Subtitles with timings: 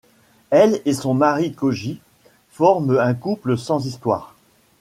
[0.49, 1.99] Elle et son mari Koji
[2.49, 4.33] forment un couple sans histoire.